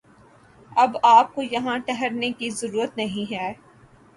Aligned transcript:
اب 0.71 0.97
آپ 1.03 1.33
کو 1.35 1.41
یہاں 1.41 1.77
ٹھہرنے 1.79 2.31
کی 2.31 2.49
ضرورت 2.51 2.97
نہیں 2.97 3.31
ہے 3.33 3.53